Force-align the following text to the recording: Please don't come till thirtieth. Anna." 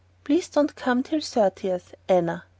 Please 0.23 0.49
don't 0.49 0.73
come 0.75 1.03
till 1.03 1.21
thirtieth. 1.21 1.93
Anna." 2.09 2.45